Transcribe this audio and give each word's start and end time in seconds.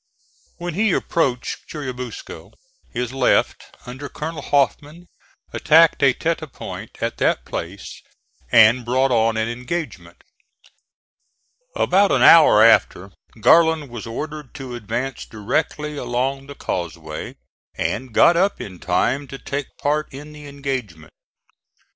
When 0.57 0.73
he 0.73 0.93
approached 0.93 1.67
Churubusco 1.67 2.53
his 2.89 3.13
left, 3.13 3.65
under 3.85 4.09
Colonel 4.09 4.41
Hoffman, 4.41 5.07
attacked 5.53 6.01
a 6.01 6.11
tete 6.11 6.39
de 6.39 6.47
pont 6.47 6.97
at 7.03 7.17
that 7.17 7.45
place 7.45 8.01
and 8.51 8.83
brought 8.83 9.11
on 9.11 9.37
an 9.37 9.47
engagement. 9.47 10.23
About 11.75 12.11
an 12.11 12.23
hour 12.23 12.63
after, 12.63 13.11
Garland 13.39 13.89
was 13.91 14.07
ordered 14.07 14.55
to 14.55 14.73
advance 14.73 15.23
directly 15.25 15.97
along 15.97 16.47
the 16.47 16.55
causeway, 16.55 17.35
and 17.75 18.11
got 18.11 18.35
up 18.35 18.59
in 18.59 18.79
time 18.79 19.27
to 19.27 19.37
take 19.37 19.77
part 19.77 20.11
in 20.11 20.31
the 20.33 20.47
engagement. 20.47 21.13